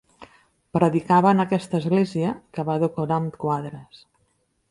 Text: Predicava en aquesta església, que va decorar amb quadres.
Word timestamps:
Predicava 0.77 1.33
en 1.35 1.43
aquesta 1.43 1.77
església, 1.81 2.33
que 2.57 2.65
va 2.71 2.79
decorar 2.87 3.19
amb 3.21 3.39
quadres. 3.47 4.01